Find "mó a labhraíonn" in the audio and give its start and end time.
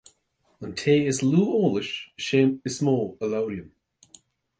2.87-3.71